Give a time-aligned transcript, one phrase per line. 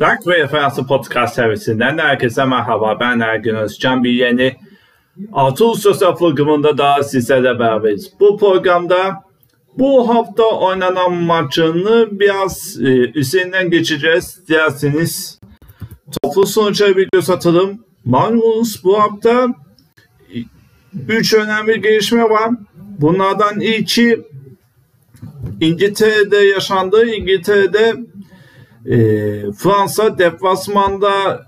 [0.00, 3.00] Rock ve Referansı Podcast servisinden herkese merhaba.
[3.00, 4.04] Ben Ergün Özcan.
[4.04, 4.56] Bir yeni
[5.32, 8.12] 6 Ağustos programında daha sizlerle beraberiz.
[8.20, 9.24] Bu programda
[9.78, 14.40] bu hafta oynanan maçını biraz e, üzerinden geçeceğiz.
[14.48, 15.40] Dilerseniz
[16.22, 17.84] toplu sonuçlara bir göz atalım.
[18.04, 19.48] Magnus bu hafta
[21.08, 22.50] 3 önemli gelişme var.
[22.76, 24.22] Bunlardan ilki
[25.60, 27.06] İngiltere'de yaşandı.
[27.06, 27.94] İngiltere'de
[28.90, 28.96] e,
[29.52, 31.44] Fransa deplasmanda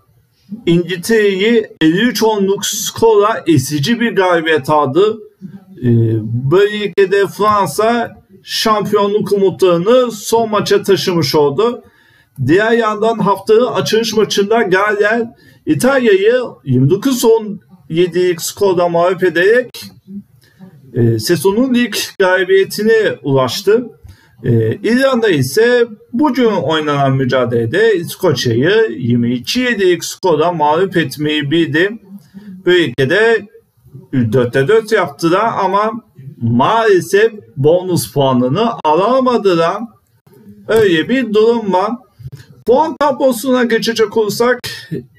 [0.67, 5.19] İngiltere'yi 53 onluk skora esici bir galibiyet aldı.
[5.83, 5.89] E,
[6.51, 11.83] böylelikle Fransa şampiyonluk umutlarını son maça taşımış oldu.
[12.47, 15.27] Diğer yandan haftanın açılış maçında Galler
[15.67, 19.85] İtalya'yı 29-17'lik skorda mağlup ederek
[20.95, 23.91] e, sezonun ilk galibiyetine ulaştı.
[24.45, 31.99] Ee, İrlanda ise bugün oynanan mücadelede İskoçya'yı 22-7'lik skorla mağlup etmeyi bildi.
[32.67, 33.49] Böylelikle de
[34.13, 35.91] 4'te 4 yaptılar ama
[36.43, 39.83] maalesef bonus puanını alamadılar.
[40.69, 41.91] Öyle bir durum var.
[42.67, 44.61] Puan tablosuna geçecek olursak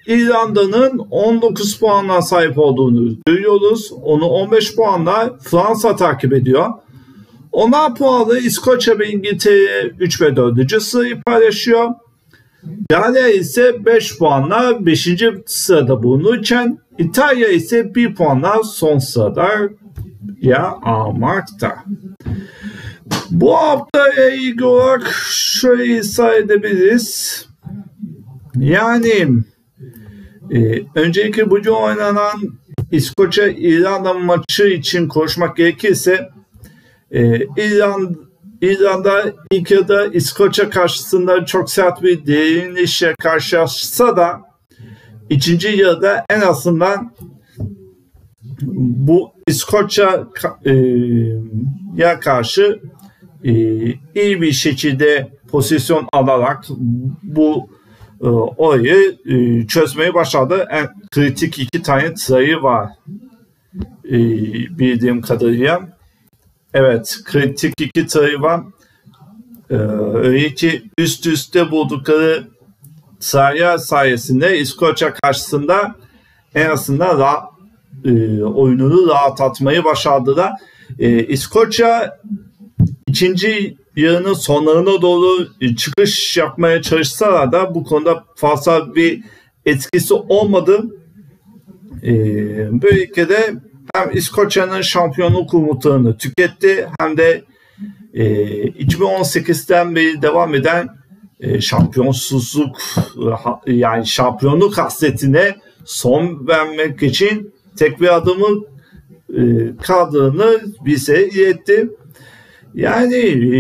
[0.08, 3.92] İrlanda'nın 19 puanla sahip olduğunu görüyoruz.
[4.04, 6.70] Onu 15 puanla Fransa takip ediyor.
[7.52, 10.81] Ona puanlı İskoçya ve İngiltere 3 ve 4.
[10.81, 11.89] sırayı paylaşıyor.
[12.89, 15.09] Galya ise 5 puanla 5.
[15.45, 19.50] sırada bulunurken İtalya ise 1 puanla son sırada
[20.42, 21.83] ya almakta.
[23.31, 27.45] Bu hafta ilgili olarak şöyle izah edebiliriz.
[28.55, 29.27] Yani
[30.52, 32.33] e, önceki bugün oynanan
[32.92, 36.30] İskoçya İrlanda maçı için konuşmak gerekirse
[37.11, 38.15] e, İran
[38.61, 44.42] İran'da ilk yarıda İskoçya karşısında çok sert bir direnişle karşılaşsa da
[45.30, 47.11] ikinci yarıda en azından
[49.08, 50.27] bu İskoçya
[50.65, 50.73] e,
[51.95, 52.80] ya karşı
[53.43, 53.52] e,
[54.15, 56.65] iyi bir şekilde pozisyon alarak
[57.23, 57.69] bu
[58.21, 60.67] e, olayı e, çözmeyi başardı.
[60.71, 62.89] En kritik iki tane sayı var
[64.05, 64.17] e,
[64.80, 65.98] bildiğim kadarıyla.
[66.73, 68.61] Evet, kritik iki sayı var.
[69.69, 69.75] Ee,
[70.13, 72.47] öyle ki üst üste buldukları
[73.19, 75.95] sayı sayesinde İskoçya karşısında
[76.55, 77.49] en azından ra,
[78.05, 80.52] e, oyununu rahatlatmayı başardılar.
[80.99, 82.19] E, İskoçya
[83.07, 89.23] ikinci yarının sonlarına doğru çıkış yapmaya çalışsalar da bu konuda fazla bir
[89.65, 90.83] etkisi olmadı.
[92.03, 92.11] E,
[92.81, 93.53] böylelikle de
[93.95, 97.44] hem İskoçya'nın şampiyonluk umutlarını tüketti hem de
[98.14, 98.23] e,
[98.67, 100.89] 2018'den beri devam eden
[101.39, 102.78] e, şampiyonsuzluk
[103.67, 105.55] yani şampiyonluk hasretine
[105.86, 108.64] son vermek için tek bir adımı
[109.38, 109.42] e,
[109.82, 111.89] kaldığını bize iletti.
[112.73, 113.60] Yani e,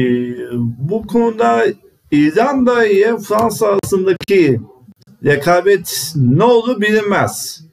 [0.77, 1.65] bu konuda
[2.11, 4.59] İrlanda ile Fransa arasındaki
[5.25, 7.65] rekabet ne olur bilinmez.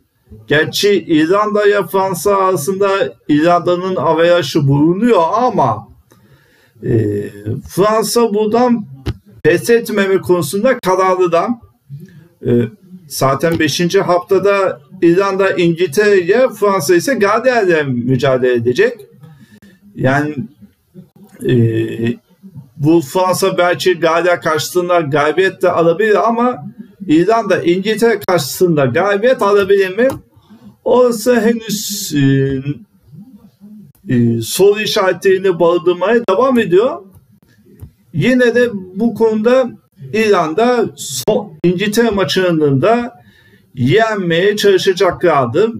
[0.47, 2.89] Gerçi İrlanda ile Fransa arasında
[3.29, 5.89] İrlanda'nın averajı bulunuyor ama
[6.83, 7.23] e,
[7.69, 8.87] Fransa buradan
[9.43, 11.49] pes etmeme konusunda kararlı da.
[12.47, 12.51] E,
[13.09, 13.95] zaten 5.
[13.95, 19.01] haftada İrlanda İngiltere ile Fransa ise Gader'le mücadele edecek.
[19.95, 20.35] Yani
[21.49, 21.55] e,
[22.77, 26.65] bu Fransa belki Gader karşısında galibiyet de alabilir ama
[27.07, 30.09] İrlanda İngiltere karşısında galibiyet alabilir mi?
[30.87, 32.63] Orası henüz e,
[34.15, 37.03] e, soru işaretlerini barındırmaya devam ediyor.
[38.13, 39.71] Yine de bu konuda
[40.13, 43.21] İran'da son, İngiltere maçının da
[43.75, 45.73] yenmeye çalışacaklardı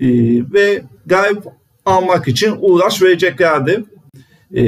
[0.00, 0.08] e,
[0.52, 1.42] ve galip
[1.86, 3.84] almak için uğraş vereceklerdi.
[4.56, 4.62] E,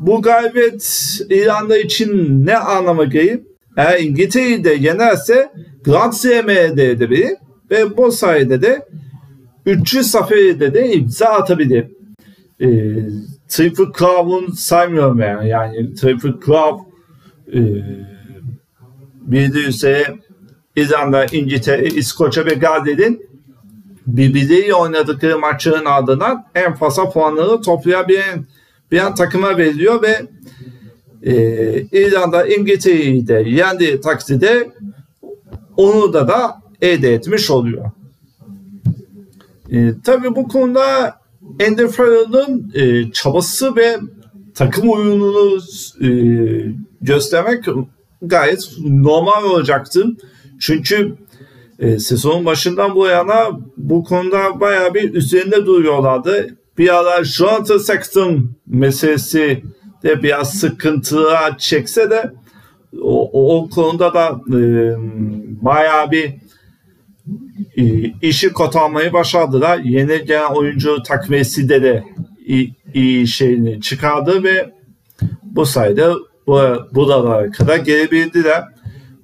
[0.00, 3.40] bu galibiyet İran'da için ne anlama gelir?
[3.76, 5.52] Eğer İngiltere'yi de yenerse
[5.84, 7.36] Grand Slam'e elde edebilir
[7.70, 8.86] ve bu sayede de
[9.66, 11.86] 300 safhede de imza atabilir.
[12.60, 12.68] E,
[13.48, 15.48] Triple Crow'un saymıyorum yani.
[15.48, 16.90] Yani Triple Crow
[17.52, 17.60] e,
[19.20, 20.16] bildiği üzere
[20.76, 23.26] İzlanda, İngiltere, İskoçya ve Galler'in
[24.06, 28.46] birbirleriyle oynadıkları maçların ardından en fazla puanları toplayabilen
[28.90, 30.26] bir an takıma veriliyor ve
[31.22, 31.34] e,
[31.92, 34.70] İrlanda İngiltere'yi de yendiği takdirde
[35.76, 37.90] onu da da elde etmiş oluyor.
[39.74, 41.14] E, tabii bu konuda
[41.60, 43.98] Ender Farrell'ın e, çabası ve
[44.54, 45.58] takım oyununu
[46.00, 46.08] e,
[47.00, 47.64] göstermek
[48.22, 50.04] gayet normal olacaktı.
[50.60, 51.14] Çünkü
[51.78, 56.56] e, sezonun başından bu yana bu konuda bayağı bir üzerinde duruyorlardı.
[56.78, 59.62] Bir ara Jonathan Sexton meselesi
[60.02, 62.32] de biraz sıkıntıya çekse de
[63.02, 64.60] o, o konuda da e,
[65.62, 66.32] bayağı bir
[68.22, 69.78] işi kotarmayı başardılar.
[69.78, 72.04] Yeni gelen oyuncu takviyesi de
[72.46, 74.70] iyi, iyi şeyini çıkardı ve
[75.42, 76.08] bu sayede
[76.46, 76.60] bu,
[76.92, 78.64] buralara kadar gelebildiler.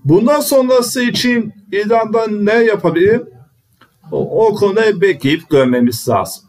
[0.05, 3.21] Bundan sonrası için İran'da ne yapabilir?
[4.13, 6.45] O, o konuda bekleyip görmemiz lazım.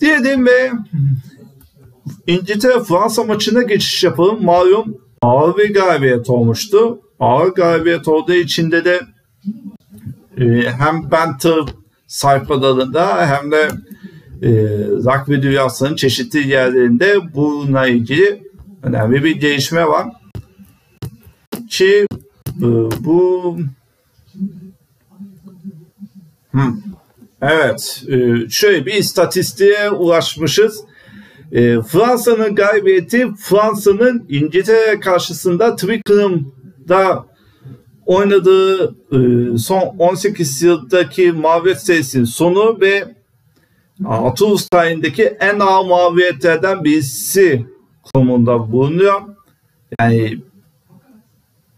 [0.00, 0.70] Diyelim ve
[2.26, 4.44] İngiltere Fransa maçına geçiş yapalım.
[4.44, 7.00] Malum ağır bir galibiyet olmuştu.
[7.20, 9.81] Ağır galibiyet olduğu içinde de e,
[10.78, 11.64] hem Banter
[12.06, 13.70] sayfalarında hem de
[14.42, 14.50] e,
[14.88, 18.42] rugby dünyasının çeşitli yerlerinde bununla ilgili
[18.82, 20.06] önemli bir gelişme var.
[21.70, 22.06] Ki
[22.58, 22.68] e,
[23.00, 23.58] bu
[26.50, 26.82] hmm.
[27.42, 30.84] evet e, şöyle bir istatistiğe ulaşmışız.
[31.52, 37.31] E, Fransa'nın galibiyeti Fransa'nın İngiltere karşısında Twickenham'da
[38.06, 43.14] oynadığı e, son 18 yıldaki mağlubiyet serisinin sonu ve
[44.36, 47.66] Toulouse tarihindeki en ağır mağlubiyetlerden birisi
[48.14, 49.20] konumunda bulunuyor.
[50.00, 50.38] Yani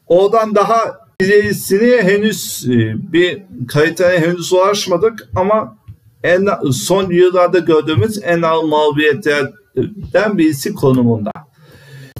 [0.07, 5.77] oradan daha ilerisini henüz e, bir kaliteye henüz ulaşmadık ama
[6.23, 11.31] en son yıllarda gördüğümüz en ağır mağlubiyetlerden birisi konumunda.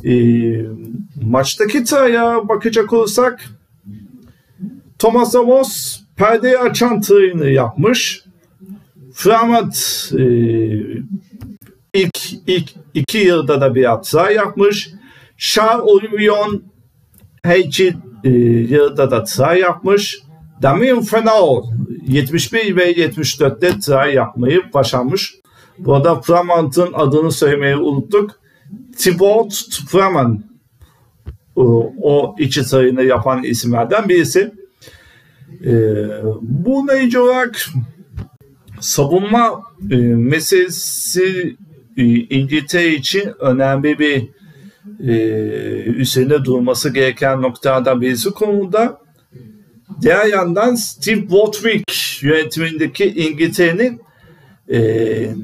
[0.05, 0.15] E,
[1.23, 3.45] maçtaki taya bakacak olursak
[5.05, 8.25] Thomas Amos perdeyi açan tığını yapmış.
[9.13, 9.73] Flamand
[10.19, 10.25] e,
[11.95, 14.91] ilk, ilk iki yılda da bir hata yapmış.
[15.39, 16.63] Charles Olivion
[17.43, 17.53] H
[18.25, 18.31] e,
[18.69, 20.19] yılda da try yapmış.
[20.63, 21.65] Damien Fenol
[22.09, 25.35] 71 ve 74'te try yapmayı başarmış.
[25.79, 28.31] Bu arada Flamand'ın adını söylemeyi unuttuk.
[28.99, 30.41] Thibaut Flamand
[31.57, 34.64] o, o iki sayını yapan isimlerden birisi.
[35.67, 36.07] Ee,
[36.43, 37.67] bu neyce olarak
[38.81, 41.57] savunma e, meselesi
[41.97, 44.29] e, İngiltere için önemli bir
[45.01, 45.15] e,
[45.85, 48.99] üzerinde durması gereken noktalardan birisi konuda.
[50.03, 54.01] Diğer yandan Steve Watwick yönetimindeki İngiltere'nin
[54.71, 55.35] e,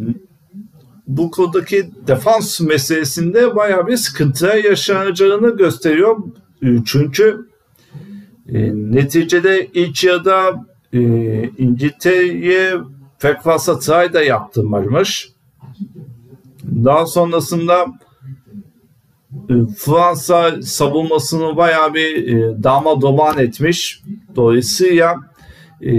[1.06, 6.18] bu konudaki defans meselesinde bayağı bir sıkıntı yaşanacağını gösteriyor.
[6.62, 7.49] E, çünkü
[8.52, 11.00] e, neticede ilk yarıda e,
[11.58, 12.74] İngiltere'ye
[13.80, 15.28] try da yaptırmamış.
[16.64, 17.86] Daha sonrasında
[19.50, 24.02] e, Fransa savunmasını bayağı bir e, dama doman etmiş.
[24.36, 25.16] Dolayısıyla
[25.82, 25.92] e,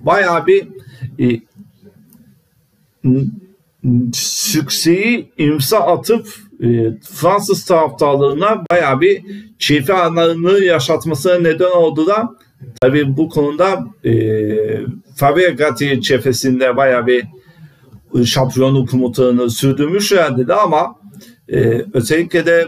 [0.00, 0.68] bayağı bir
[1.20, 1.40] e,
[4.12, 9.22] sükseyi imza atıp e, Fransız taraftarlarına bayağı bir
[9.58, 12.26] çift anlarını yaşatmasına neden oldular.
[12.80, 14.12] Tabii bu konuda e,
[15.16, 17.24] Fabregas cephesinde bayağı bir
[18.24, 20.96] şampiyonluk umutlarını sürdürmüşlerdi de ama
[21.48, 22.66] e, özellikle de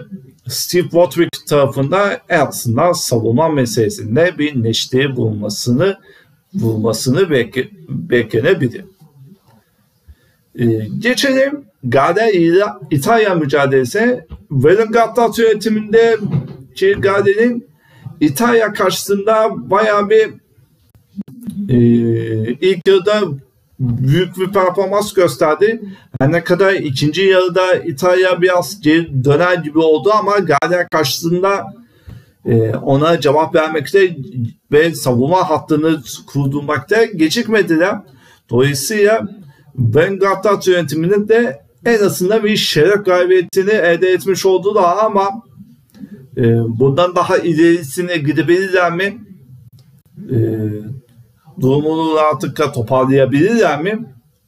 [0.49, 5.99] Steve Watwick tarafında en azından savunma meselesinde bir neşte bulmasını
[6.55, 8.85] bulmasını bekle, beklenebilir.
[10.59, 10.65] E,
[10.99, 12.33] geçelim Gade
[12.91, 14.27] İtalya mücadelesi.
[14.49, 16.19] Wellington yönetiminde
[16.99, 17.67] Gade'nin
[18.21, 20.31] İtalya karşısında bayağı bir
[21.69, 21.79] e,
[22.53, 23.21] ilk yarıda
[23.81, 25.83] büyük bir performans gösterdi.
[26.21, 31.65] Her ne kadar ikinci yarıda İtalya biraz geri döner gibi oldu ama Galler karşısında
[32.47, 34.17] e, ona cevap vermekte
[34.73, 37.97] ve savunma hattını kurdurmakta gecikmediler.
[38.51, 39.29] Dolayısıyla
[39.75, 45.43] Ben Gattat yönetiminin de en azından bir şeref galibiyetini elde etmiş oldu da ama
[46.37, 46.43] e,
[46.79, 49.19] bundan daha ilerisine gidebilirler mi?
[50.31, 50.39] E,
[51.61, 53.99] durumunu rahatlıkla toparlayabilirler mi?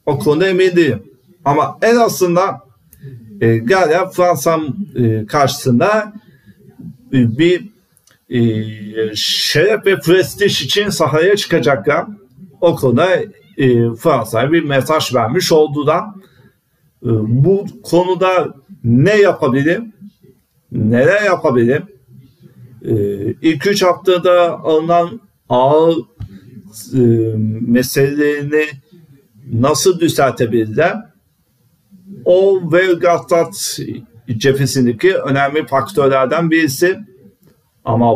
[0.05, 1.03] O konuda emin değilim.
[1.45, 2.59] Ama en azından
[3.41, 4.59] e, Galya Fransa
[4.95, 6.13] e, karşısında
[7.13, 7.69] e, bir
[8.29, 8.39] e,
[9.15, 12.05] şeref ve prestij için sahaya çıkacaklar.
[12.61, 13.15] O konuda
[13.57, 16.15] e, Fransa'ya bir mesaj vermiş oldu da
[17.01, 19.93] bu konuda ne yapabilirim?
[20.71, 21.83] Neler yapabilirim?
[22.85, 22.95] E,
[23.41, 25.95] ilk üç haftada alınan ağır
[26.93, 26.99] e,
[27.67, 28.65] meselelerini
[29.53, 30.95] nasıl düzeltebilirler?
[32.25, 33.79] O Velgattat
[34.37, 36.99] cephesindeki önemli faktörlerden birisi.
[37.85, 38.15] Ama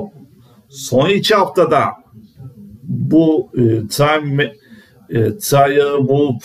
[0.70, 1.84] son iki haftada
[2.84, 4.54] bu e, time
[5.10, 6.40] e, trial move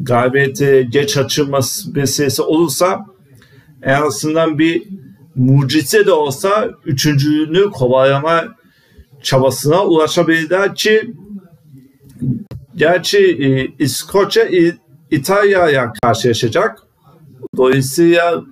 [0.00, 3.06] galibiyeti geç açılması meselesi olursa
[3.82, 4.82] en azından bir
[5.34, 8.44] mucize de olsa üçüncülüğünü kovalama
[9.22, 11.14] çabasına ulaşabilirler ki
[12.76, 14.48] gerçi e, İskoçya
[15.10, 16.78] İtalya'ya karşılaşacak.
[17.56, 18.42] Dolayısıyla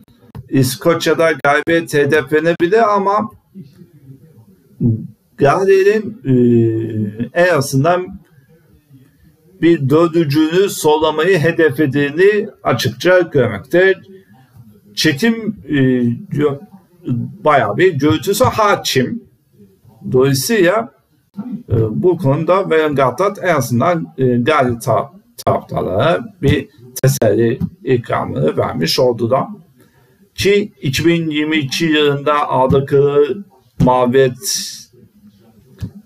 [0.49, 3.31] İskoçya'da galibiyet hedeflenebilir ama
[5.37, 8.25] Galatasaray'ın e, en azından
[9.62, 13.94] bir dördüncülüğü sollamayı hedeflediğini açıkça görmekte.
[14.94, 16.02] Çekim e,
[17.44, 19.22] bayağı bir görüntüsü hakim.
[20.12, 20.92] Dolayısıyla
[21.68, 24.44] e, bu konuda Verengattat en azından e,
[24.84, 25.12] ta,
[25.44, 26.68] taraftarlara bir
[27.02, 29.48] teselli ikramını vermiş oldu da.
[30.34, 33.44] Ki 2022 yılında aldıkları
[33.80, 34.38] mağlubiyet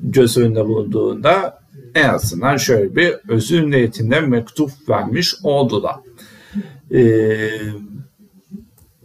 [0.00, 1.59] göz önünde bulunduğunda
[1.94, 5.96] en azından şöyle bir özür niyetinde mektup vermiş oldular.
[6.94, 7.50] Ee,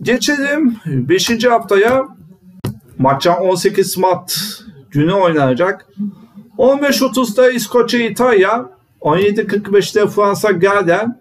[0.02, 1.46] geçelim 5.
[1.46, 2.04] haftaya
[2.98, 4.38] maçtan 18 Mart
[4.92, 5.88] günü oynanacak.
[6.58, 8.70] 15.30'da İskoçya İtalya,
[9.02, 11.20] 17.45'te Fransa Gallen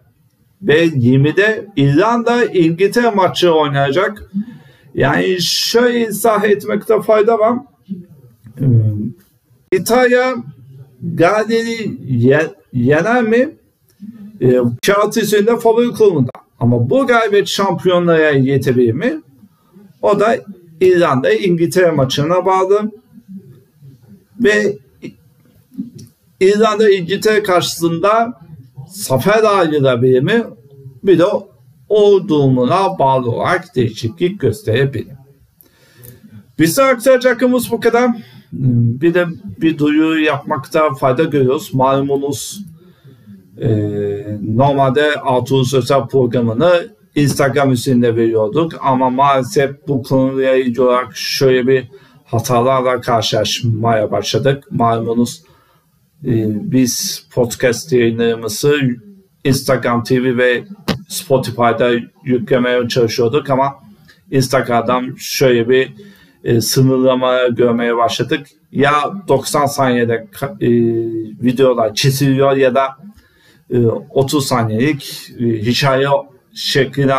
[0.63, 4.31] ve 20'de İrlanda İngiltere maçı oynayacak.
[4.95, 7.59] Yani şöyle izah etmekte fayda var.
[8.61, 8.65] Ee,
[9.73, 10.35] İtalya
[11.15, 11.99] Galler'i
[12.73, 13.51] yener mi?
[14.41, 16.31] E, kağıt üzerinde favori konumunda.
[16.61, 19.23] Ama bu galibiyet şampiyonlara yetebilir mi?
[20.03, 20.37] O da
[20.81, 22.91] İrlanda İngiltere maçına bağlı.
[24.41, 24.79] Ve
[26.41, 28.41] İrlanda İngiltere karşısında
[28.89, 30.45] zafer ayrılabilir mi?
[31.03, 31.25] Bir de
[31.89, 35.15] o durumuna bağlı olarak değişiklik gösterebilir.
[36.59, 38.11] Bize aktaracakımız bu kadar.
[39.01, 39.27] Bir de
[39.61, 41.75] bir duyuru yapmakta fayda görüyoruz.
[41.75, 42.65] Malumunuz
[43.61, 43.69] e,
[44.43, 51.89] normalde Artur Özel programını Instagram üzerinde veriyorduk ama maalesef bu konuyla ilgili olarak şöyle bir
[52.25, 54.65] hatalarla karşılaşmaya başladık.
[54.71, 55.43] Malumunuz
[56.25, 56.31] e,
[56.73, 58.81] biz podcast yayınlarımızı
[59.45, 60.65] Instagram TV ve
[61.09, 61.91] Spotify'da
[62.25, 63.75] yüklemeye çalışıyorduk ama
[64.31, 65.93] Instagram'dan şöyle bir
[66.45, 68.47] e, sınırlama görmeye başladık.
[68.73, 68.93] Ya
[69.29, 70.27] 90 saniyede
[70.61, 70.69] e,
[71.45, 72.89] videolar kesiliyor ya da
[73.71, 76.09] e, 30 saniyelik e, hikaye
[76.55, 77.15] şekline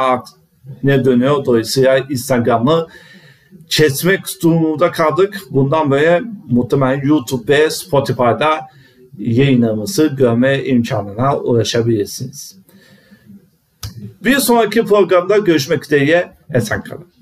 [0.83, 1.45] ne dönüyor.
[1.45, 2.87] Dolayısıyla Instagram'ı
[3.69, 5.41] kesmek durumunda kaldık.
[5.49, 8.59] Bundan böyle muhtemelen YouTube ve Spotify'da
[9.17, 12.57] yayınlarımızı görme imkanına ulaşabilirsiniz.
[14.23, 17.14] Bir sonraki programda görüşmek dileğiyle esen kalın.